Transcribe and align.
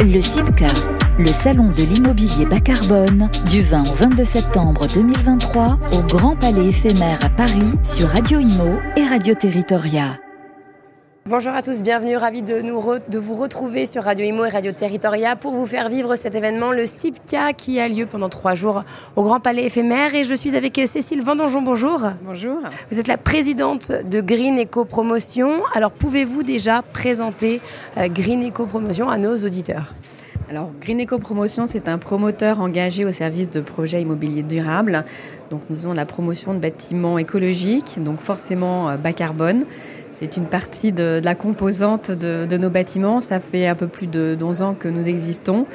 Le 0.00 0.20
CIPCA, 0.20 0.66
le 1.18 1.26
salon 1.26 1.68
de 1.68 1.82
l'immobilier 1.82 2.46
bas 2.46 2.58
carbone, 2.58 3.30
du 3.48 3.62
20 3.62 3.82
au 3.82 3.94
22 3.94 4.24
septembre 4.24 4.86
2023 4.92 5.78
au 5.92 6.02
Grand 6.08 6.34
Palais 6.34 6.66
éphémère 6.66 7.24
à 7.24 7.28
Paris 7.28 7.62
sur 7.84 8.08
Radio 8.08 8.40
Imo 8.40 8.80
et 8.96 9.04
Radio 9.04 9.34
Territoria. 9.34 10.21
Bonjour 11.24 11.52
à 11.52 11.62
tous, 11.62 11.82
bienvenue, 11.82 12.16
ravi 12.16 12.42
de, 12.42 12.62
nous 12.62 12.82
de 13.08 13.18
vous 13.20 13.34
retrouver 13.34 13.86
sur 13.86 14.02
Radio 14.02 14.26
Imo 14.26 14.44
et 14.44 14.48
Radio 14.48 14.72
Territoria 14.72 15.36
pour 15.36 15.52
vous 15.52 15.66
faire 15.66 15.88
vivre 15.88 16.16
cet 16.16 16.34
événement, 16.34 16.72
le 16.72 16.84
CIPCA, 16.84 17.52
qui 17.52 17.78
a 17.78 17.86
lieu 17.86 18.06
pendant 18.06 18.28
trois 18.28 18.54
jours 18.54 18.82
au 19.14 19.22
Grand 19.22 19.38
Palais 19.38 19.64
éphémère. 19.64 20.16
Et 20.16 20.24
je 20.24 20.34
suis 20.34 20.56
avec 20.56 20.80
Cécile 20.84 21.22
Vendonjon, 21.22 21.62
bonjour. 21.62 22.00
Bonjour. 22.24 22.58
Vous 22.90 22.98
êtes 22.98 23.06
la 23.06 23.18
présidente 23.18 23.92
de 23.92 24.20
Green 24.20 24.60
Eco 24.60 24.84
Promotion. 24.84 25.62
Alors 25.74 25.92
pouvez-vous 25.92 26.42
déjà 26.42 26.82
présenter 26.82 27.60
euh, 27.98 28.08
Green 28.08 28.48
Eco 28.48 28.66
Promotion 28.66 29.08
à 29.08 29.16
nos 29.16 29.36
auditeurs? 29.36 29.94
Alors, 30.50 30.70
Green 30.80 31.00
Eco 31.00 31.18
Promotion, 31.18 31.66
c'est 31.66 31.88
un 31.88 31.98
promoteur 31.98 32.60
engagé 32.60 33.04
au 33.04 33.12
service 33.12 33.48
de 33.48 33.60
projets 33.60 34.02
immobiliers 34.02 34.42
durables. 34.42 35.04
Donc, 35.50 35.62
nous 35.70 35.76
faisons 35.76 35.94
la 35.94 36.04
promotion 36.04 36.52
de 36.52 36.58
bâtiments 36.58 37.16
écologiques, 37.16 38.02
donc 38.02 38.20
forcément 38.20 38.90
euh, 38.90 38.96
bas 38.96 39.12
carbone. 39.12 39.64
C'est 40.22 40.36
une 40.36 40.46
partie 40.46 40.92
de, 40.92 41.20
la 41.24 41.34
composante 41.34 42.12
de, 42.12 42.56
nos 42.56 42.70
bâtiments. 42.70 43.20
Ça 43.20 43.40
fait 43.40 43.66
un 43.66 43.74
peu 43.74 43.88
plus 43.88 44.06
de 44.06 44.38
11 44.40 44.62
ans 44.62 44.74
que 44.78 44.86
nous 44.86 45.08
existons. 45.08 45.66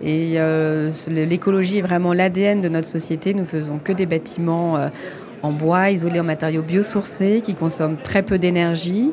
Et 0.00 0.34
euh, 0.36 0.92
l'écologie 1.08 1.78
est 1.78 1.82
vraiment 1.82 2.12
l'ADN 2.12 2.60
de 2.60 2.68
notre 2.68 2.86
société. 2.86 3.34
Nous 3.34 3.44
faisons 3.44 3.80
que 3.82 3.92
des 3.92 4.06
bâtiments 4.06 4.76
euh, 4.76 4.88
en 5.42 5.50
bois, 5.50 5.90
isolés 5.90 6.20
en 6.20 6.24
matériaux 6.24 6.62
biosourcés, 6.62 7.40
qui 7.42 7.56
consomment 7.56 7.96
très 8.00 8.22
peu 8.22 8.38
d'énergie 8.38 9.10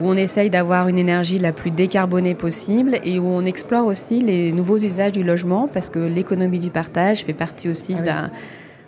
où 0.00 0.08
on 0.08 0.16
essaye 0.16 0.50
d'avoir 0.50 0.86
une 0.86 1.00
énergie 1.00 1.40
la 1.40 1.50
plus 1.50 1.72
décarbonée 1.72 2.36
possible 2.36 3.00
et 3.02 3.18
où 3.18 3.26
on 3.26 3.44
explore 3.44 3.86
aussi 3.86 4.20
les 4.20 4.52
nouveaux 4.52 4.78
usages 4.78 5.10
du 5.10 5.24
logement 5.24 5.66
parce 5.66 5.90
que 5.90 5.98
l'économie 5.98 6.60
du 6.60 6.70
partage 6.70 7.24
fait 7.24 7.32
partie 7.32 7.68
aussi 7.68 7.96
ah 8.08 8.28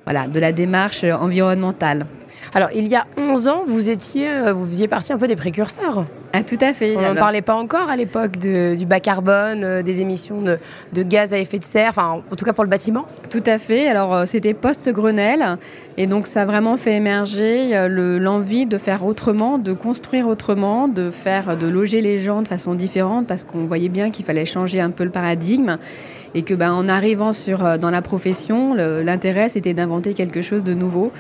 voilà, 0.05 0.29
de 0.29 0.39
la 0.39 0.53
démarche 0.53 1.03
environnementale. 1.03 2.07
Alors, 2.55 2.71
il 2.75 2.87
y 2.89 2.97
a 2.97 3.07
11 3.17 3.49
ans, 3.49 3.63
vous 3.65 3.89
étiez, 3.89 4.29
euh, 4.29 4.53
vous 4.53 4.67
faisiez 4.67 4.89
partie 4.89 5.13
un 5.13 5.19
peu 5.19 5.29
des 5.29 5.37
précurseurs. 5.37 6.05
Ah, 6.33 6.43
tout 6.43 6.59
à 6.61 6.73
fait. 6.73 6.97
On 6.97 7.03
n'en 7.03 7.15
parlait 7.15 7.43
pas 7.43 7.55
encore 7.55 7.89
à 7.89 7.97
l'époque 7.97 8.39
du 8.39 8.87
bas 8.87 9.01
carbone, 9.01 9.65
euh, 9.65 9.83
des 9.83 10.01
émissions 10.01 10.39
de, 10.41 11.03
gaz 11.03 11.33
à 11.33 11.39
effet 11.39 11.59
de 11.59 11.65
serre, 11.65 11.91
enfin, 11.91 12.23
en 12.31 12.37
tout 12.37 12.45
cas 12.45 12.53
pour 12.53 12.65
le 12.65 12.71
bâtiment. 12.71 13.07
Tout 13.31 13.43
à 13.47 13.59
fait. 13.59 13.89
Alors, 13.89 14.15
euh, 14.15 14.25
c'était 14.27 14.55
post-Grenelle. 14.55 15.59
Et 15.97 16.07
donc, 16.07 16.27
ça 16.27 16.43
a 16.43 16.45
vraiment 16.45 16.77
fait 16.77 16.95
émerger 16.95 17.89
l'envie 17.89 18.67
de 18.67 18.79
faire 18.79 19.05
autrement, 19.05 19.59
de 19.59 19.73
construire 19.73 20.29
autrement, 20.29 20.89
de 20.89 21.11
faire, 21.11 21.57
de 21.57 21.67
loger 21.67 22.01
les 22.01 22.19
gens 22.19 22.43
de 22.43 22.49
façon 22.49 22.75
différente, 22.75 23.27
parce 23.27 23.45
qu'on 23.45 23.67
voyait 23.67 23.91
bien 23.91 24.11
qu'il 24.11 24.25
fallait 24.25 24.47
changer 24.47 24.81
un 24.81 24.91
peu 24.91 25.05
le 25.05 25.11
paradigme 25.11 25.79
et 26.35 26.43
que 26.43 26.55
ben, 26.55 26.73
en 26.73 26.89
arrivant 26.89 27.33
sur, 27.33 27.79
dans 27.79 27.91
la 27.91 28.01
profession, 28.03 28.73
l'intérêt 28.75 29.51
c'était 29.51 29.75
d'inventer 29.75 30.15
quelque 30.15 30.41
chose 30.41 30.63
de 30.63 30.73
nouveau 30.73 31.13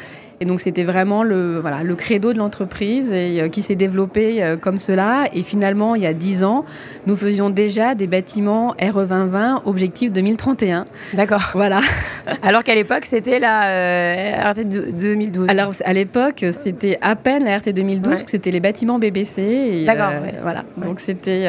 et 0.43 0.47
donc 0.47 0.59
c'était 0.61 0.85
vraiment 0.85 1.23
le, 1.23 1.61
voilà, 1.61 1.83
le 1.83 1.95
credo 1.95 2.33
de 2.33 2.39
l'entreprise 2.39 3.13
et, 3.13 3.43
euh, 3.43 3.49
qui 3.49 3.61
s'est 3.61 3.75
développé 3.75 4.43
euh, 4.43 4.57
comme 4.57 4.79
cela. 4.79 5.25
Et 5.35 5.43
finalement, 5.43 5.95
il 5.95 6.03
y 6.03 6.07
a 6.07 6.15
dix 6.15 6.45
ans, 6.45 6.65
nous 7.07 7.15
faisions 7.15 7.51
déjà 7.51 7.95
des 7.95 8.07
bâtiments 8.07 8.75
RE 8.81 9.05
2020 9.05 9.63
objectif 9.67 10.11
2031. 10.11 10.87
D'accord. 11.13 11.51
Voilà. 11.53 11.81
Alors 12.43 12.65
qu'à 12.65 12.75
l'époque, 12.75 13.05
c'était 13.05 13.39
la 13.39 13.69
euh, 13.69 14.51
RT 14.53 14.65
2012. 14.65 15.51
Alors 15.51 15.73
à 15.85 15.93
l'époque, 15.93 16.47
c'était 16.53 16.97
à 17.03 17.17
peine 17.17 17.45
la 17.45 17.59
RT 17.59 17.75
2012, 17.75 18.25
que 18.25 18.31
c'était 18.31 18.51
les 18.51 18.61
bâtiments 18.61 18.99
BBC. 18.99 19.85
D'accord. 19.85 20.13
Voilà. 20.43 20.65
Donc 20.79 21.01
c'était, 21.01 21.43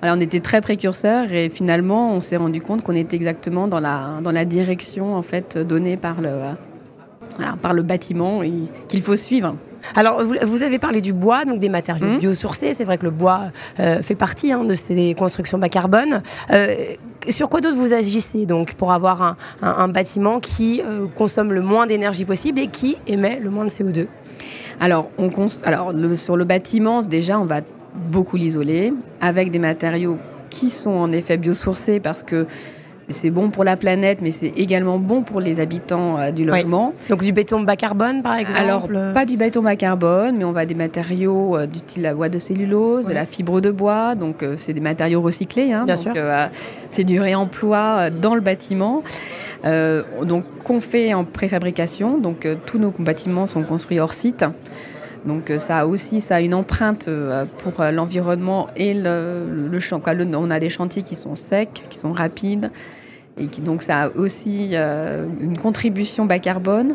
voilà, 0.00 0.16
on 0.16 0.20
était 0.20 0.40
très 0.40 0.60
précurseurs 0.60 1.32
et 1.32 1.48
finalement, 1.48 2.12
on 2.12 2.20
s'est 2.20 2.36
rendu 2.36 2.60
compte 2.60 2.84
qu'on 2.84 2.94
était 2.94 3.16
exactement 3.16 3.66
dans 3.66 3.80
la 3.80 4.20
dans 4.22 4.32
la 4.32 4.44
direction 4.44 5.16
en 5.16 5.22
fait 5.22 5.58
donnée 5.58 5.96
par 5.96 6.20
le 6.20 6.30
par 7.62 7.72
le 7.72 7.82
bâtiment 7.82 8.42
et 8.42 8.52
qu'il 8.88 9.02
faut 9.02 9.16
suivre. 9.16 9.56
Alors, 9.94 10.22
vous, 10.24 10.62
avez 10.62 10.78
parlé 10.78 11.00
du 11.00 11.12
bois, 11.12 11.44
donc 11.44 11.60
des 11.60 11.68
matériaux 11.68 12.06
mmh. 12.06 12.18
biosourcés. 12.18 12.74
C'est 12.74 12.84
vrai 12.84 12.98
que 12.98 13.04
le 13.04 13.10
bois 13.10 13.52
euh, 13.78 14.02
fait 14.02 14.14
partie 14.14 14.52
hein, 14.52 14.64
de 14.64 14.74
ces 14.74 15.14
constructions 15.14 15.58
bas 15.58 15.68
carbone. 15.68 16.22
Euh, 16.50 16.74
sur 17.28 17.48
quoi 17.48 17.60
d'autre 17.60 17.76
vous 17.76 17.92
agissez 17.92 18.46
donc 18.46 18.74
pour 18.74 18.92
avoir 18.92 19.36
un, 19.62 19.88
bâtiment 19.88 20.38
qui 20.38 20.80
euh, 20.84 21.06
consomme 21.08 21.52
le 21.52 21.60
moins 21.60 21.86
d'énergie 21.86 22.24
possible 22.24 22.60
et 22.60 22.68
qui 22.68 22.96
émet 23.06 23.40
le 23.40 23.50
moins 23.50 23.64
de 23.64 23.70
CO2 23.70 24.06
Alors, 24.80 25.10
on 25.18 25.30
Alors 25.64 25.92
sur 26.16 26.36
le 26.36 26.44
bâtiment, 26.44 27.02
déjà, 27.02 27.38
on 27.38 27.44
va 27.44 27.62
beaucoup 27.94 28.36
l'isoler 28.36 28.92
avec 29.20 29.50
des 29.50 29.58
matériaux 29.58 30.18
qui 30.50 30.70
sont 30.70 30.90
en 30.90 31.12
effet 31.12 31.36
biosourcés 31.36 31.98
parce 31.98 32.22
que 32.22 32.46
c'est 33.08 33.30
bon 33.30 33.50
pour 33.50 33.62
la 33.62 33.76
planète, 33.76 34.18
mais 34.20 34.30
c'est 34.32 34.52
également 34.56 34.98
bon 34.98 35.22
pour 35.22 35.40
les 35.40 35.60
habitants 35.60 36.18
euh, 36.18 36.30
du 36.32 36.44
logement. 36.44 36.92
Donc 37.08 37.22
du 37.22 37.32
béton 37.32 37.60
bas 37.60 37.76
carbone, 37.76 38.22
par 38.22 38.34
exemple 38.34 38.58
Alors, 38.58 38.88
pas 39.14 39.24
du 39.24 39.36
béton 39.36 39.62
bas 39.62 39.76
carbone, 39.76 40.36
mais 40.36 40.44
on 40.44 40.52
va 40.52 40.66
des 40.66 40.74
matériaux 40.74 41.56
euh, 41.56 41.66
du 41.66 41.78
style 41.78 42.02
la 42.02 42.14
bois 42.14 42.28
de 42.28 42.38
cellulose, 42.38 43.06
de 43.06 43.14
la 43.14 43.24
fibre 43.24 43.60
de 43.60 43.70
bois. 43.70 44.14
Donc, 44.14 44.42
euh, 44.42 44.54
c'est 44.56 44.72
des 44.72 44.80
matériaux 44.80 45.22
recyclés. 45.22 45.72
Hein, 45.72 45.84
Bien 45.84 45.96
sûr. 45.96 46.12
c'est 46.90 47.04
du 47.04 47.20
réemploi 47.20 48.10
dans 48.10 48.34
le 48.34 48.40
bâtiment. 48.40 49.02
donc, 49.64 50.44
qu'on 50.64 50.80
fait 50.80 51.14
en 51.14 51.24
préfabrication. 51.24 52.18
Donc, 52.18 52.46
tous 52.66 52.78
nos 52.78 52.90
bâtiments 52.90 53.46
sont 53.46 53.62
construits 53.62 54.00
hors 54.00 54.12
site. 54.12 54.44
Donc 55.24 55.52
ça 55.58 55.88
aussi 55.88 56.20
ça 56.20 56.36
a 56.36 56.40
une 56.40 56.54
empreinte 56.54 57.10
pour 57.58 57.82
l'environnement 57.82 58.68
et 58.76 58.94
le, 58.94 59.44
le 59.68 59.78
champ. 59.80 60.00
On 60.06 60.50
a 60.52 60.60
des 60.60 60.70
chantiers 60.70 61.02
qui 61.02 61.16
sont 61.16 61.34
secs, 61.34 61.82
qui 61.90 61.98
sont 61.98 62.12
rapides, 62.12 62.70
et 63.38 63.46
donc 63.60 63.82
ça 63.82 64.04
a 64.04 64.08
aussi 64.10 64.70
euh, 64.72 65.26
une 65.40 65.58
contribution 65.58 66.24
bas 66.24 66.38
carbone. 66.38 66.94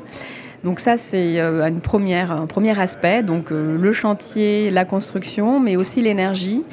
Donc 0.63 0.79
ça 0.79 0.97
c'est 0.97 1.39
euh, 1.39 1.67
une 1.67 1.81
première, 1.81 2.31
un 2.31 2.45
premier 2.45 2.79
aspect, 2.79 3.23
donc 3.23 3.51
euh, 3.51 3.77
le 3.77 3.93
chantier, 3.93 4.69
la 4.69 4.85
construction, 4.85 5.59
mais 5.59 5.75
aussi 5.75 6.01
l'énergie. 6.01 6.63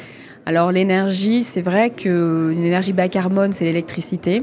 Alors 0.47 0.73
l'énergie, 0.73 1.45
c'est 1.45 1.61
vrai 1.61 1.91
qu'une 1.91 2.63
énergie 2.65 2.93
bas 2.93 3.09
carbone, 3.09 3.53
c'est 3.53 3.65
l'électricité. 3.65 4.43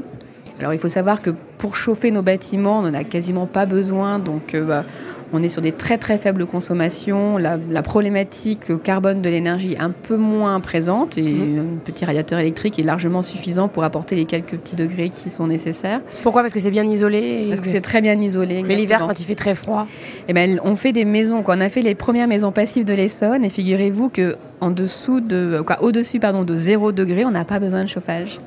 Alors 0.58 0.72
il 0.72 0.78
faut 0.78 0.88
savoir 0.88 1.20
que 1.20 1.30
pour 1.58 1.76
chauffer 1.76 2.10
nos 2.10 2.22
bâtiments, 2.22 2.78
on 2.78 2.82
n'en 2.82 2.94
a 2.94 3.04
quasiment 3.04 3.46
pas 3.46 3.66
besoin, 3.66 4.18
donc 4.18 4.56
bah, 4.56 4.84
on 5.32 5.42
est 5.42 5.48
sur 5.48 5.62
des 5.62 5.72
très 5.72 5.98
très 5.98 6.18
faibles 6.18 6.46
consommations. 6.46 7.38
La, 7.38 7.82
problématique 7.82 8.82
carbone 8.82 9.22
de 9.22 9.28
l'énergie 9.28 9.74
est 9.74 9.80
un 9.80 9.90
peu 9.90 10.16
moins 10.16 10.58
présente 10.60 11.16
et 11.18 11.22
mmh. 11.22 11.58
un 11.58 11.78
petit 11.84 12.04
radiateur 12.04 12.38
électrique 12.38 12.78
est 12.78 12.82
largement 12.82 13.22
suffisant 13.22 13.68
pour 13.68 13.84
apporter 13.84 14.16
les 14.16 14.24
quelques 14.24 14.56
petits 14.56 14.76
degrés 14.76 15.10
qui 15.10 15.30
sont 15.30 15.46
nécessaires. 15.46 16.00
Pourquoi? 16.22 16.42
Parce 16.42 16.52
que 16.52 16.60
c'est 16.60 16.70
bien 16.70 16.84
isolé 16.84 17.44
Parce 17.48 17.60
que 17.60 17.68
c'est 17.68 17.80
très 17.80 18.00
bien 18.00 18.20
isolé. 18.20 18.64
Mais 18.66 18.74
l'hiver, 18.74 19.04
quand 19.06 19.18
il 19.20 19.24
fait 19.24 19.34
très 19.34 19.54
froid 19.54 19.86
eh 20.28 20.32
ben, 20.32 20.60
On 20.64 20.74
fait 20.74 20.92
des 20.92 21.04
maisons. 21.04 21.42
On 21.46 21.60
a 21.60 21.68
fait 21.68 21.82
les 21.82 21.94
premières 21.94 22.28
maisons 22.28 22.52
passives 22.52 22.84
de 22.84 22.94
l'Essonne, 22.94 23.44
et 23.44 23.48
figurez-vous 23.48 24.08
que 24.08 24.36
en 24.60 24.70
dessous 24.70 25.20
de, 25.20 25.62
au-dessus 25.80 26.18
pardon, 26.18 26.44
de 26.44 26.56
0 26.56 26.92
degré, 26.92 27.24
on 27.24 27.30
n'a 27.30 27.44
pas 27.44 27.58
besoin 27.58 27.84
de 27.84 27.88
chauffage. 27.88 28.40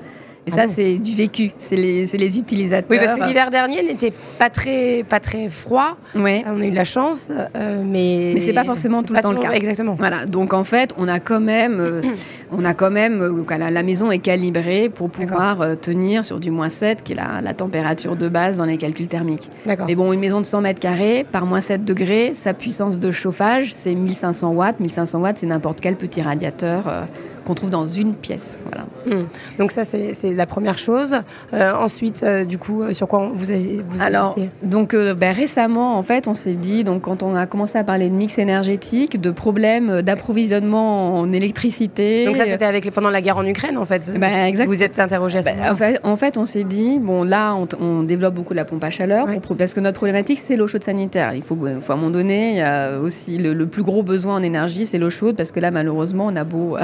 Et 0.48 0.52
ça, 0.52 0.62
ah 0.64 0.68
c'est 0.68 0.98
du 0.98 1.14
vécu. 1.14 1.52
C'est 1.58 1.76
les, 1.76 2.06
les, 2.06 2.38
utilisateurs. 2.40 2.90
Oui, 2.90 2.98
parce 2.98 3.14
que 3.14 3.26
l'hiver 3.26 3.50
dernier 3.50 3.84
n'était 3.84 4.14
pas 4.38 4.50
très, 4.50 5.04
pas 5.08 5.20
très 5.20 5.50
froid. 5.50 5.98
Ouais. 6.16 6.44
On 6.48 6.60
a 6.60 6.66
eu 6.66 6.72
de 6.72 6.76
la 6.76 6.86
chance, 6.86 7.30
euh, 7.32 7.84
mais. 7.86 8.32
Mais 8.34 8.42
c'est 8.42 8.54
pas 8.54 8.64
forcément 8.64 9.04
tout 9.04 9.14
le 9.14 9.22
temps 9.22 9.32
le 9.32 9.40
cas. 9.40 9.52
Exactement. 9.52 9.94
Voilà. 9.94 10.26
Donc 10.26 10.54
en 10.54 10.64
fait, 10.64 10.94
on 10.98 11.08
a 11.08 11.20
quand 11.20 11.40
même, 11.40 11.80
euh, 11.80 12.02
on 12.52 12.64
a 12.64 12.74
quand 12.74 12.90
même, 12.90 13.22
euh, 13.22 13.58
la, 13.58 13.84
maison 13.84 14.12
est 14.12 14.20
calibrée 14.20 14.90
pour 14.90 15.10
pouvoir 15.10 15.78
tenir 15.80 16.24
sur 16.26 16.40
du 16.40 16.52
moins 16.52 16.70
7, 16.70 17.04
qui 17.04 17.14
est 17.14 17.16
la, 17.16 17.42
la, 17.42 17.54
température 17.54 18.16
de 18.16 18.30
base 18.30 18.58
dans 18.58 18.66
les 18.66 18.78
calculs 18.78 19.08
thermiques. 19.08 19.50
D'accord. 19.66 19.88
Mais 19.88 19.96
bon, 19.96 20.14
une 20.14 20.20
maison 20.20 20.42
de 20.42 20.46
100 20.46 20.62
mètres 20.62 20.80
carrés 20.80 21.26
par 21.30 21.46
moins 21.46 21.62
7 21.62 21.84
degrés, 21.84 22.34
sa 22.34 22.54
puissance 22.54 22.98
de 22.98 23.12
chauffage, 23.12 23.74
c'est 23.74 23.94
1500 23.94 24.54
watts. 24.54 24.80
1500 24.80 25.20
watts, 25.20 25.38
c'est 25.40 25.48
n'importe 25.48 25.82
quel 25.82 25.96
petit 25.96 26.22
radiateur 26.22 27.08
qu'on 27.46 27.54
trouve 27.54 27.70
dans 27.70 27.86
une 27.86 28.14
pièce. 28.14 28.58
Voilà. 28.66 28.86
Hmm. 29.06 29.28
Donc 29.58 29.72
ça, 29.72 29.84
c'est 29.84 30.34
la 30.34 30.46
première 30.46 30.78
chose. 30.78 31.18
Euh, 31.54 31.74
ensuite, 31.74 32.24
euh, 32.24 32.46
du 32.46 32.58
coup, 32.58 32.84
euh, 32.84 32.94
sur 32.94 33.08
quoi 33.08 33.32
vous 33.34 33.52
avez 33.52 33.82
vous 33.88 34.02
Alors, 34.02 34.36
donc 34.64 34.96
ben, 34.96 35.34
récemment, 35.34 35.98
en 35.98 36.04
fait, 36.04 36.28
on 36.28 36.34
s'est 36.34 36.54
dit, 36.54 36.84
donc 36.84 37.04
quand 37.04 37.24
on 37.24 37.36
a 37.36 37.46
commencé 37.46 37.78
à 37.78 37.84
parler 37.84 38.10
de 38.10 38.16
mix 38.16 38.38
énergétique, 38.38 39.20
de 39.20 39.32
problèmes 39.32 40.02
d'approvisionnement 40.02 41.18
en 41.20 41.32
électricité. 41.32 42.26
Donc 42.26 42.36
ça, 42.36 42.46
c'était 42.46 42.66
avec 42.66 42.90
pendant 42.92 43.10
la 43.10 43.22
guerre 43.22 43.38
en 43.38 43.46
Ukraine, 43.46 43.78
en 43.78 43.86
fait. 43.86 44.12
Ben, 44.20 44.54
vous 44.66 44.84
êtes 44.84 45.00
interrogé 45.00 45.40
à 45.40 45.42
ce 45.42 45.50
ben, 45.50 45.72
en, 45.72 45.76
fait, 45.76 46.00
en 46.04 46.16
fait, 46.16 46.38
on 46.38 46.46
s'est 46.46 46.64
dit, 46.64 47.00
bon, 47.00 47.24
là, 47.24 47.56
on, 47.80 48.04
développe 48.04 48.34
beaucoup 48.34 48.54
la 48.54 48.66
pompe 48.66 48.84
à 48.84 48.90
chaleur, 48.90 49.28
parce 49.58 49.74
que 49.74 49.80
notre 49.80 49.98
problématique, 49.98 50.40
c'est 50.40 50.56
l'eau 50.56 50.68
chaude 50.68 50.84
sanitaire. 50.84 51.32
Il 51.34 51.44
faut, 51.44 51.58
faut, 51.82 51.92
à 51.92 51.96
un 51.96 51.98
moment 51.98 52.12
donné, 52.12 52.52
il 52.52 52.58
y 52.58 52.62
a 52.62 52.98
aussi 53.00 53.38
le, 53.38 53.54
le 53.54 53.68
plus 53.68 53.84
gros 53.84 54.04
besoin 54.04 54.36
en 54.36 54.44
énergie, 54.44 54.86
c'est 54.86 54.98
l'eau 54.98 55.10
chaude, 55.10 55.36
parce 55.36 55.52
que 55.52 55.60
là, 55.60 55.72
malheureusement, 55.72 56.28
on 56.28 56.36
a 56.36 56.44
beau 56.44 56.78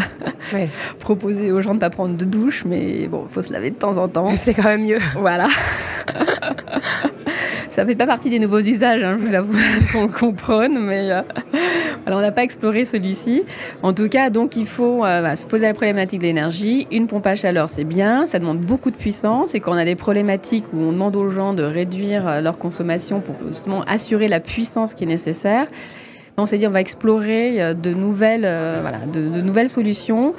proposer 1.00 1.52
aux 1.52 1.62
gens 1.62 1.72
de 1.72 1.76
ne 1.76 1.82
pas 1.82 1.90
prendre 1.90 2.16
de 2.16 2.26
douche, 2.26 2.64
mais 2.66 3.08
bon, 3.08 3.26
il 3.30 3.34
faut 3.34 3.42
se 3.42 3.52
laver 3.52 3.70
de 3.72 3.76
temps 3.76 3.98
en 3.98 4.08
temps. 4.08 4.30
C'est 4.36 4.54
quand 4.54 4.64
même 4.64 4.84
mieux. 4.86 5.00
Voilà. 5.16 5.48
ça 7.76 7.86
fait 7.86 7.96
pas 7.96 8.08
partie 8.08 8.30
des 8.30 8.40
nouveaux 8.40 8.60
usages, 8.60 9.04
hein, 9.04 9.18
je 9.20 9.28
vous 9.28 9.36
avoue, 9.36 9.58
qu'on 9.92 10.08
comprenne, 10.08 10.80
mais 10.80 11.12
euh, 11.12 11.22
alors 12.06 12.20
on 12.20 12.22
n'a 12.22 12.32
pas 12.32 12.44
exploré 12.44 12.86
celui-ci. 12.86 13.44
En 13.84 13.92
tout 13.92 14.08
cas, 14.08 14.30
donc 14.30 14.56
il 14.56 14.66
faut 14.66 15.04
euh, 15.04 15.22
bah, 15.22 15.36
se 15.36 15.44
poser 15.44 15.66
la 15.66 15.74
problématique 15.74 16.22
de 16.22 16.26
l'énergie. 16.26 16.88
Une 16.90 17.08
pompe 17.08 17.28
à 17.28 17.36
chaleur, 17.36 17.70
c'est 17.70 17.84
bien, 17.84 18.26
ça 18.28 18.40
demande 18.40 18.60
beaucoup 18.60 18.92
de 18.92 18.96
puissance, 18.96 19.56
et 19.56 19.60
quand 19.60 19.74
on 19.74 19.78
a 19.78 19.84
des 19.84 19.96
problématiques 19.96 20.66
où 20.74 20.80
on 20.80 20.94
demande 20.94 21.18
aux 21.18 21.30
gens 21.30 21.54
de 21.54 21.64
réduire 21.64 22.28
euh, 22.28 22.42
leur 22.42 22.58
consommation 22.58 23.20
pour 23.20 23.36
justement 23.48 23.82
assurer 23.82 24.30
la 24.30 24.40
puissance 24.40 24.94
qui 24.94 25.04
est 25.04 25.08
nécessaire, 25.08 25.68
on 26.38 26.46
s'est 26.46 26.58
dit 26.58 26.68
on 26.68 26.72
va 26.72 26.82
explorer 26.82 27.62
euh, 27.62 27.74
de 27.74 27.94
nouvelles, 27.94 28.46
euh, 28.46 28.80
voilà, 28.82 29.00
de, 29.06 29.42
nouvelles 29.42 29.70
solutions 29.70 30.34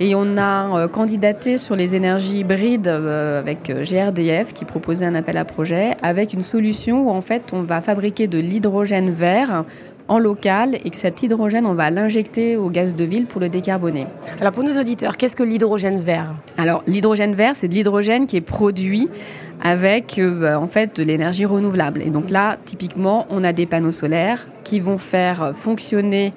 et 0.00 0.14
on 0.14 0.36
a 0.36 0.78
euh, 0.78 0.88
candidaté 0.88 1.58
sur 1.58 1.76
les 1.76 1.94
énergies 1.94 2.38
hybrides 2.38 2.88
avec 2.88 3.70
GRDF 3.70 4.52
qui 4.52 4.64
proposait 4.64 5.06
un 5.06 5.14
appel 5.14 5.36
à 5.36 5.44
projet 5.44 5.96
avec 6.02 6.32
une 6.32 6.40
solution 6.40 7.08
où 7.08 7.10
en 7.10 7.20
fait 7.20 7.52
on 7.52 7.62
va 7.62 7.80
fabriquer 7.80 8.26
de 8.26 8.38
l'hydrogène 8.38 9.10
vert 9.10 9.64
en 10.08 10.18
local 10.18 10.76
et 10.84 10.90
que 10.90 10.96
cet 10.96 11.22
hydrogène, 11.22 11.64
on 11.64 11.74
va 11.74 11.90
l'injecter 11.90 12.56
au 12.56 12.70
gaz 12.70 12.94
de 12.94 13.04
ville 13.04 13.26
pour 13.26 13.40
le 13.40 13.48
décarboner. 13.48 14.06
Alors 14.40 14.52
pour 14.52 14.64
nos 14.64 14.78
auditeurs, 14.78 15.16
qu'est-ce 15.16 15.36
que 15.36 15.42
l'hydrogène 15.42 16.00
vert? 16.00 16.34
Alors 16.58 16.82
l'hydrogène 16.86 17.34
vert, 17.34 17.54
c'est 17.54 17.68
de 17.68 17.74
l'hydrogène 17.74 18.26
qui 18.26 18.36
est 18.36 18.42
produit 18.42 19.08
avec 19.62 20.18
euh, 20.18 20.40
bah, 20.40 20.60
en 20.60 20.66
fait 20.66 20.96
de 20.96 21.02
l'énergie 21.02 21.46
renouvelable. 21.46 22.02
Et 22.02 22.10
donc 22.10 22.30
là, 22.30 22.56
typiquement, 22.64 23.26
on 23.30 23.44
a 23.44 23.52
des 23.52 23.66
panneaux 23.66 23.92
solaires 23.92 24.46
qui 24.64 24.80
vont 24.80 24.98
faire 24.98 25.52
fonctionner 25.54 26.32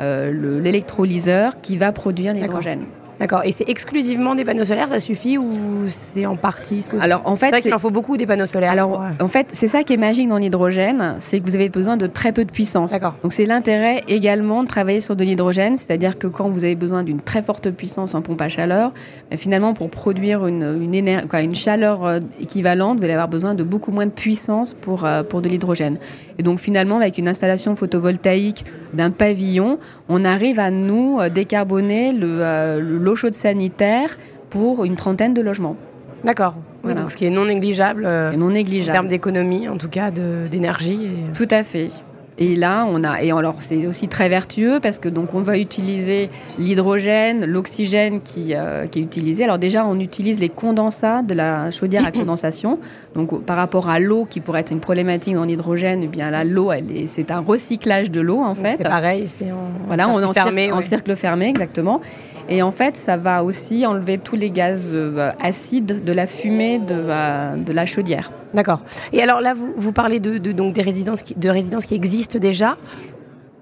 euh, 0.00 0.60
l'électrolyseur 0.60 1.60
qui 1.60 1.76
va 1.76 1.92
produire 1.92 2.32
l'hydrogène. 2.32 2.84
D'accord. 3.20 3.42
Et 3.44 3.52
c'est 3.52 3.68
exclusivement 3.68 4.34
des 4.34 4.44
panneaux 4.44 4.64
solaires, 4.64 4.88
ça 4.88 5.00
suffit 5.00 5.38
ou 5.38 5.48
c'est 5.88 6.26
en 6.26 6.36
partie 6.36 6.82
ce 6.82 6.90
que... 6.90 6.96
Alors 6.98 7.22
en 7.24 7.36
fait, 7.36 7.50
c'est 7.50 7.62
qu'il 7.62 7.74
en 7.74 7.78
faut 7.78 7.90
beaucoup 7.90 8.16
des 8.16 8.26
panneaux 8.26 8.46
solaires. 8.46 8.70
Alors 8.70 9.02
en 9.20 9.28
fait, 9.28 9.48
c'est 9.52 9.68
ça 9.68 9.82
qui 9.82 9.94
est 9.94 9.98
magique 9.98 10.28
dans 10.28 10.38
l'hydrogène, 10.38 11.16
c'est 11.18 11.40
que 11.40 11.44
vous 11.44 11.54
avez 11.54 11.68
besoin 11.68 11.96
de 11.96 12.06
très 12.06 12.32
peu 12.32 12.44
de 12.44 12.50
puissance. 12.50 12.92
D'accord. 12.92 13.14
Donc 13.22 13.32
c'est 13.32 13.44
l'intérêt 13.44 14.02
également 14.08 14.62
de 14.62 14.68
travailler 14.68 15.00
sur 15.00 15.16
de 15.16 15.24
l'hydrogène, 15.24 15.76
c'est-à-dire 15.76 16.18
que 16.18 16.26
quand 16.26 16.48
vous 16.48 16.64
avez 16.64 16.76
besoin 16.76 17.02
d'une 17.02 17.20
très 17.20 17.42
forte 17.42 17.70
puissance 17.70 18.14
en 18.14 18.22
pompe 18.22 18.40
à 18.40 18.48
chaleur, 18.48 18.92
ben, 19.30 19.38
finalement 19.38 19.74
pour 19.74 19.90
produire 19.90 20.46
une 20.46 20.58
une, 20.80 21.26
quoi, 21.28 21.42
une 21.42 21.54
chaleur 21.54 22.04
euh, 22.04 22.20
équivalente, 22.40 22.98
vous 22.98 23.04
allez 23.04 23.14
avoir 23.14 23.28
besoin 23.28 23.54
de 23.54 23.64
beaucoup 23.64 23.90
moins 23.90 24.06
de 24.06 24.10
puissance 24.10 24.74
pour 24.74 25.04
euh, 25.04 25.22
pour 25.22 25.42
de 25.42 25.48
l'hydrogène. 25.48 25.98
Et 26.38 26.42
donc 26.42 26.60
finalement, 26.60 26.96
avec 26.96 27.18
une 27.18 27.28
installation 27.28 27.74
photovoltaïque 27.74 28.64
d'un 28.94 29.10
pavillon, 29.10 29.78
on 30.08 30.24
arrive 30.24 30.58
à 30.60 30.70
nous 30.70 31.18
euh, 31.20 31.28
décarboner 31.28 32.12
le 32.12 32.80
l'eau 32.80 33.16
chaude 33.16 33.34
sanitaire 33.34 34.16
pour 34.50 34.84
une 34.84 34.96
trentaine 34.96 35.34
de 35.34 35.42
logements. 35.42 35.76
D'accord. 36.24 36.54
donc 36.84 37.10
ce 37.10 37.16
qui 37.16 37.26
est 37.26 37.30
non 37.30 37.44
négligeable, 37.44 38.06
euh, 38.10 38.32
non 38.32 38.50
négligeable. 38.50 38.90
en 38.90 38.92
termes 38.92 39.08
d'économie, 39.08 39.68
en 39.68 39.76
tout 39.76 39.88
cas 39.88 40.10
d'énergie. 40.10 41.00
Et... 41.04 41.32
Tout 41.32 41.48
à 41.50 41.62
fait. 41.62 41.88
Et 42.40 42.54
là, 42.54 42.86
on 42.88 43.02
a 43.02 43.20
et 43.20 43.32
alors 43.32 43.56
c'est 43.58 43.86
aussi 43.86 44.06
très 44.06 44.28
vertueux 44.28 44.78
parce 44.80 45.00
que 45.00 45.08
donc 45.08 45.34
on 45.34 45.40
va 45.40 45.58
utiliser 45.58 46.28
l'hydrogène, 46.58 47.44
l'oxygène 47.44 48.20
qui, 48.20 48.54
euh, 48.54 48.86
qui, 48.86 49.00
est 49.00 49.02
utilisé. 49.02 49.42
Alors 49.42 49.58
déjà, 49.58 49.84
on 49.84 49.98
utilise 49.98 50.38
les 50.38 50.48
condensats 50.48 51.22
de 51.22 51.34
la 51.34 51.72
chaudière 51.72 52.06
à 52.06 52.12
condensation. 52.12 52.78
Donc 53.14 53.42
par 53.44 53.56
rapport 53.56 53.88
à 53.88 53.98
l'eau 53.98 54.24
qui 54.24 54.38
pourrait 54.38 54.60
être 54.60 54.70
une 54.70 54.80
problématique 54.80 55.34
dans 55.34 55.44
l'hydrogène, 55.44 56.02
eh 56.04 56.06
bien 56.06 56.30
là 56.30 56.44
l'eau, 56.44 56.70
elle 56.70 56.96
est, 56.96 57.06
c'est 57.08 57.32
un 57.32 57.40
recyclage 57.40 58.12
de 58.12 58.20
l'eau 58.20 58.40
en 58.40 58.54
fait. 58.54 58.76
C'est 58.78 58.88
pareil, 58.88 59.26
c'est 59.26 59.50
en, 59.50 59.70
voilà, 59.86 60.08
on 60.08 60.22
en 60.22 60.32
fermé, 60.32 60.70
en 60.70 60.80
cercle 60.80 61.16
fermé 61.16 61.48
exactement. 61.48 62.00
Et 62.48 62.62
en 62.62 62.70
fait, 62.70 62.96
ça 62.96 63.16
va 63.16 63.44
aussi 63.44 63.84
enlever 63.84 64.16
tous 64.16 64.36
les 64.36 64.50
gaz 64.50 64.92
euh, 64.94 65.32
acides 65.40 66.02
de 66.02 66.12
la 66.12 66.26
fumée 66.26 66.78
de, 66.78 66.94
euh, 66.94 67.56
de 67.56 67.72
la 67.72 67.84
chaudière. 67.84 68.32
D'accord. 68.54 68.80
Et 69.12 69.22
alors 69.22 69.40
là, 69.40 69.54
vous, 69.54 69.72
vous 69.76 69.92
parlez 69.92 70.20
de, 70.20 70.38
de, 70.38 70.52
donc 70.52 70.72
des 70.74 70.82
résidences 70.82 71.22
qui, 71.22 71.34
de 71.34 71.48
résidences 71.48 71.86
qui 71.86 71.94
existent 71.94 72.38
déjà. 72.38 72.76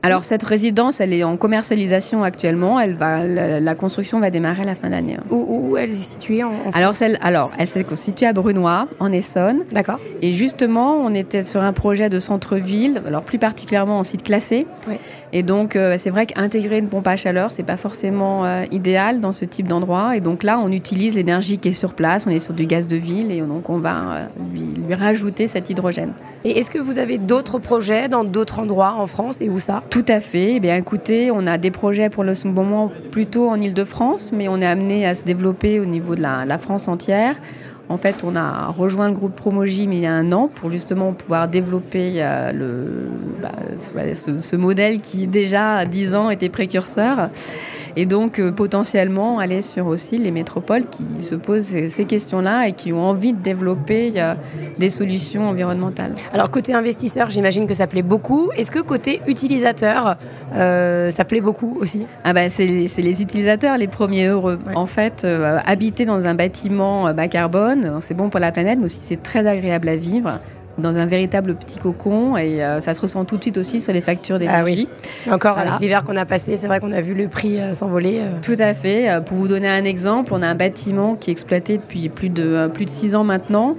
Alors 0.07 0.23
cette 0.23 0.45
résidence, 0.45 1.01
elle 1.01 1.13
est 1.13 1.25
en 1.25 1.37
commercialisation 1.37 2.23
actuellement. 2.23 2.79
Elle 2.79 2.95
va, 2.95 3.27
la, 3.27 3.75
construction 3.75 4.21
va 4.21 4.31
démarrer 4.31 4.63
à 4.63 4.67
la 4.67 4.77
fin 4.77 4.91
d'année. 4.91 5.17
Où, 5.31 5.45
où, 5.49 5.77
elle 5.77 5.91
est 5.91 5.95
située 5.95 6.45
en, 6.45 6.53
Alors, 6.75 6.95
celle, 6.95 7.19
alors 7.23 7.51
elle 7.59 7.67
s'est 7.67 7.83
située 7.95 8.27
à 8.27 8.33
Brunois, 8.33 8.87
en 9.01 9.11
Essonne. 9.11 9.65
D'accord. 9.73 9.99
Et 10.23 10.31
justement, 10.31 10.95
on 10.99 11.13
était 11.13 11.43
sur 11.43 11.65
un 11.65 11.73
projet 11.73 12.09
de 12.09 12.21
centre-ville, 12.21 13.03
alors 13.05 13.23
plus 13.23 13.41
particulièrement 13.41 13.99
en 13.99 14.05
site 14.05 14.23
classé. 14.23 14.69
Oui. 14.87 14.95
Et 15.33 15.43
donc, 15.43 15.77
euh, 15.77 15.97
c'est 15.99 16.11
vrai 16.11 16.27
qu'intégrer 16.27 16.79
une 16.79 16.89
pompe 16.89 17.07
à 17.07 17.17
chaleur, 17.17 17.51
c'est 17.51 17.63
pas 17.63 17.77
forcément 17.77 18.45
euh, 18.45 18.65
idéal 18.71 19.21
dans 19.21 19.33
ce 19.33 19.45
type 19.45 19.67
d'endroit. 19.67 20.17
Et 20.17 20.21
donc 20.21 20.43
là, 20.43 20.59
on 20.59 20.71
utilise 20.71 21.17
l'énergie 21.17 21.59
qui 21.59 21.69
est 21.69 21.73
sur 21.73 21.95
place. 21.95 22.27
On 22.27 22.31
est 22.31 22.39
sur 22.39 22.55
du 22.55 22.67
gaz 22.67 22.87
de 22.87 22.97
ville 22.97 23.33
et 23.33 23.41
donc 23.41 23.69
on 23.69 23.79
va 23.79 23.97
euh, 23.97 24.27
lui, 24.53 24.63
lui, 24.87 24.95
rajouter 24.95 25.49
cet 25.49 25.69
hydrogène. 25.69 26.13
Et 26.45 26.59
est-ce 26.59 26.71
que 26.71 26.79
vous 26.79 26.99
avez 26.99 27.19
d'autres 27.19 27.59
projets 27.59 28.09
dans 28.09 28.25
d'autres 28.25 28.61
endroits 28.61 28.95
en 28.99 29.07
France 29.07 29.41
et 29.41 29.51
où 29.51 29.59
ça? 29.59 29.83
Tout 29.97 30.05
à 30.09 30.21
fait. 30.21 30.57
Eh 30.57 30.61
bien, 30.61 30.77
écoutez, 30.77 31.31
on 31.31 31.47
a 31.47 31.57
des 31.57 31.71
projets 31.71 32.11
pour 32.11 32.23
le 32.23 32.35
moment 32.45 32.93
plutôt 33.11 33.49
en 33.49 33.59
Ile-de-France, 33.59 34.31
mais 34.31 34.47
on 34.47 34.61
est 34.61 34.67
amené 34.67 35.07
à 35.07 35.15
se 35.15 35.25
développer 35.25 35.81
au 35.81 35.87
niveau 35.87 36.15
de 36.15 36.21
la, 36.21 36.45
la 36.45 36.59
France 36.59 36.87
entière. 36.87 37.37
En 37.89 37.97
fait, 37.97 38.17
on 38.25 38.35
a 38.35 38.67
rejoint 38.67 39.09
le 39.09 39.15
groupe 39.15 39.37
Promogym 39.37 39.93
il 39.93 40.01
y 40.01 40.07
a 40.07 40.13
un 40.13 40.33
an 40.33 40.49
pour 40.53 40.71
justement 40.71 41.13
pouvoir 41.13 41.49
développer 41.49 42.15
euh, 42.17 42.53
le, 42.53 43.11
bah, 43.43 44.15
ce, 44.15 44.39
ce, 44.41 44.57
modèle 44.57 45.01
qui 45.01 45.27
déjà 45.27 45.75
à 45.75 45.87
10 45.87 46.15
ans 46.15 46.31
était 46.31 46.49
précurseur 46.49 47.31
et 47.97 48.05
donc 48.05 48.39
euh, 48.39 48.53
potentiellement 48.53 49.39
aller 49.39 49.63
sur 49.63 49.87
aussi 49.87 50.19
les 50.19 50.31
métropoles 50.31 50.85
qui 50.87 51.19
se 51.19 51.35
posent 51.35 51.75
ces 51.89 52.05
questions-là 52.05 52.69
et 52.69 52.73
qui 52.73 52.93
ont 52.93 53.03
envie 53.03 53.33
de 53.33 53.41
développer 53.41 54.13
euh, 54.17 54.35
des 54.79 54.91
solutions 54.91 55.49
environnementales. 55.49 56.15
Alors 56.33 56.51
côté 56.51 56.75
investisseur, 56.75 57.31
j'imagine 57.31 57.67
que 57.67 57.75
ça 57.75 57.87
plaît 57.87 58.03
beaucoup. 58.03 58.51
Est-ce 58.57 58.71
que 58.71 58.81
côté 58.81 59.23
utilisateur, 59.27 60.17
euh, 60.55 61.11
ça 61.11 61.25
plaît 61.25 61.41
beaucoup 61.41 61.79
aussi? 61.81 62.07
Ah 62.23 62.35
bah 62.35 62.51
c'est 62.51 62.67
les 62.67 63.23
utilisateurs 63.23 63.79
les 63.79 63.89
premiers 63.89 64.27
heureux. 64.27 64.59
Ouais. 64.67 64.77
En 64.77 64.87
fait, 64.87 65.27
habiter 65.65 66.05
dans 66.05 66.27
un 66.27 66.35
bâtiment 66.35 67.13
bas 67.15 67.29
carbone, 67.29 67.76
c'est 68.01 68.15
bon 68.15 68.29
pour 68.29 68.41
la 68.41 68.53
planète, 68.53 68.79
mais 68.79 68.87
aussi 68.87 69.01
c'est 69.03 69.23
très 69.23 69.47
agréable 69.47 69.89
à 69.89 69.97
vivre 69.97 70.41
dans 70.79 70.99
un 70.99 71.07
véritable 71.07 71.55
petit 71.55 71.79
cocon 71.79 72.37
et 72.37 72.63
euh, 72.63 72.81
ça 72.81 72.95
se 72.95 73.01
ressent 73.01 73.25
tout 73.25 73.37
de 73.37 73.43
suite 73.43 73.59
aussi 73.59 73.81
sur 73.81 73.93
les 73.93 74.03
factures 74.03 74.39
d'énergie. 74.39 74.89
Ah 74.89 75.27
oui. 75.27 75.33
Encore 75.33 75.55
voilà. 75.55 75.71
avec 75.71 75.83
l'hiver 75.83 76.05
qu'on 76.05 76.17
a 76.17 76.27
passé, 76.27 76.57
c'est 76.57 76.67
vrai 76.67 76.81
qu'on 76.81 76.93
a 76.93 77.01
vu 77.01 77.15
le 77.15 77.29
prix 77.29 77.61
euh, 77.61 77.75
s'envoler. 77.75 78.21
Euh. 78.21 78.39
Tout 78.43 78.57
à 78.59 78.75
fait. 78.75 79.09
Pour 79.25 79.37
vous 79.37 79.49
donner 79.49 79.69
un 79.69 79.85
exemple, 79.85 80.33
on 80.35 80.43
a 80.43 80.47
un 80.47 80.55
bâtiment 80.55 81.15
qui 81.15 81.31
est 81.31 81.33
exploité 81.33 81.77
depuis 81.77 82.09
plus 82.09 82.29
de 82.29 82.69
plus 82.73 82.85
de 82.85 82.91
six 82.91 83.15
ans 83.15 83.25
maintenant. 83.25 83.77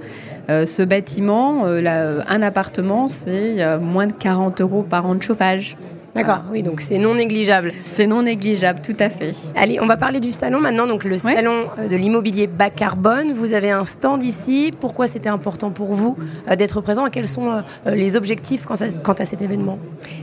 Ce 0.48 0.82
bâtiment, 0.82 1.64
là, 1.66 2.24
un 2.26 2.40
appartement, 2.40 3.08
c'est 3.08 3.78
moins 3.78 4.06
de 4.06 4.12
40 4.12 4.62
euros 4.62 4.82
par 4.82 5.04
an 5.04 5.14
de 5.14 5.22
chauffage. 5.22 5.76
D'accord, 6.14 6.40
oui, 6.50 6.62
donc 6.62 6.80
c'est 6.80 6.98
non 6.98 7.14
négligeable. 7.14 7.72
C'est 7.82 8.06
non 8.06 8.22
négligeable, 8.22 8.80
tout 8.80 8.96
à 8.98 9.10
fait. 9.10 9.34
Allez, 9.54 9.78
on 9.80 9.86
va 9.86 9.96
parler 9.96 10.20
du 10.20 10.32
salon 10.32 10.60
maintenant, 10.60 10.86
donc 10.86 11.04
le 11.04 11.12
ouais. 11.12 11.18
salon 11.18 11.68
de 11.78 11.96
l'immobilier 11.96 12.46
bas 12.46 12.70
carbone. 12.70 13.32
Vous 13.32 13.52
avez 13.52 13.70
un 13.70 13.84
stand 13.84 14.22
ici. 14.22 14.72
Pourquoi 14.80 15.06
c'était 15.06 15.28
important 15.28 15.70
pour 15.70 15.94
vous 15.94 16.16
euh, 16.48 16.56
d'être 16.56 16.80
présent? 16.80 17.08
Quels 17.10 17.28
sont 17.28 17.52
euh, 17.52 17.94
les 17.94 18.16
objectifs 18.16 18.64
quant 18.64 18.76
à, 18.76 18.88
quant 19.02 19.12
à 19.12 19.24
cet 19.24 19.42
événement? 19.42 19.78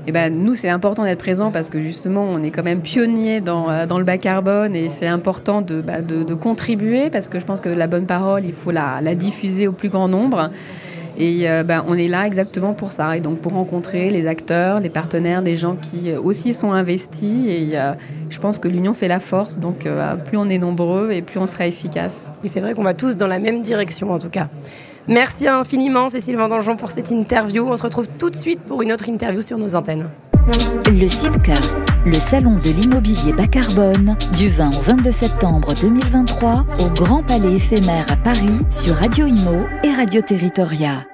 Eh 0.07 0.11
ben, 0.11 0.35
nous, 0.35 0.55
c'est 0.55 0.69
important 0.69 1.03
d'être 1.03 1.19
présent 1.19 1.51
parce 1.51 1.69
que 1.69 1.79
justement, 1.79 2.23
on 2.23 2.43
est 2.43 2.51
quand 2.51 2.63
même 2.63 2.81
pionnier 2.81 3.39
dans, 3.39 3.69
euh, 3.69 3.85
dans 3.85 3.97
le 3.97 4.03
bas 4.03 4.17
carbone 4.17 4.75
et 4.75 4.89
c'est 4.89 5.07
important 5.07 5.61
de, 5.61 5.81
bah, 5.81 6.01
de, 6.01 6.23
de, 6.23 6.33
contribuer 6.33 7.09
parce 7.09 7.29
que 7.29 7.39
je 7.39 7.45
pense 7.45 7.61
que 7.61 7.69
la 7.69 7.87
bonne 7.87 8.05
parole, 8.05 8.43
il 8.45 8.53
faut 8.53 8.71
la, 8.71 8.99
la 9.01 9.15
diffuser 9.15 9.67
au 9.67 9.71
plus 9.71 9.89
grand 9.89 10.07
nombre. 10.07 10.49
Et 11.17 11.49
euh, 11.49 11.63
ben, 11.63 11.83
on 11.87 11.97
est 11.97 12.07
là 12.07 12.27
exactement 12.27 12.73
pour 12.73 12.91
ça, 12.91 13.15
et 13.15 13.21
donc 13.21 13.39
pour 13.39 13.53
rencontrer 13.53 14.09
les 14.09 14.27
acteurs, 14.27 14.79
les 14.79 14.89
partenaires, 14.89 15.41
des 15.41 15.55
gens 15.55 15.75
qui 15.75 16.11
euh, 16.11 16.21
aussi 16.21 16.53
sont 16.53 16.71
investis. 16.73 17.47
Et 17.47 17.71
euh, 17.73 17.93
je 18.29 18.39
pense 18.39 18.59
que 18.59 18.67
l'union 18.67 18.93
fait 18.93 19.07
la 19.07 19.19
force, 19.19 19.57
donc 19.57 19.85
euh, 19.85 20.15
plus 20.15 20.37
on 20.37 20.49
est 20.49 20.57
nombreux 20.57 21.11
et 21.11 21.21
plus 21.21 21.39
on 21.39 21.45
sera 21.45 21.67
efficace. 21.67 22.23
Et 22.43 22.47
c'est 22.47 22.59
vrai 22.59 22.73
qu'on 22.73 22.83
va 22.83 22.93
tous 22.93 23.17
dans 23.17 23.27
la 23.27 23.39
même 23.39 23.61
direction 23.61 24.11
en 24.11 24.19
tout 24.19 24.29
cas. 24.29 24.49
Merci 25.07 25.47
infiniment 25.47 26.07
Cécile 26.07 26.35
Vendongeon 26.35 26.75
pour 26.75 26.89
cette 26.89 27.11
interview. 27.11 27.67
On 27.67 27.77
se 27.77 27.83
retrouve 27.83 28.07
tout 28.17 28.29
de 28.29 28.35
suite 28.35 28.61
pour 28.61 28.81
une 28.81 28.91
autre 28.91 29.07
interview 29.07 29.41
sur 29.41 29.57
nos 29.57 29.75
antennes. 29.75 30.09
Le 30.87 31.07
CIPCA, 31.07 31.53
le 32.05 32.13
salon 32.13 32.55
de 32.55 32.69
l'immobilier 32.69 33.33
bas 33.33 33.47
carbone, 33.47 34.15
du 34.37 34.49
20 34.49 34.67
au 34.69 34.81
22 34.81 35.11
septembre 35.11 35.73
2023 35.73 36.65
au 36.79 36.89
Grand 36.89 37.23
Palais 37.23 37.55
éphémère 37.55 38.11
à 38.11 38.15
Paris 38.15 38.59
sur 38.69 38.95
Radio 38.95 39.25
Imo 39.25 39.65
et 39.83 39.91
Radio 39.91 40.21
Territoria. 40.21 41.05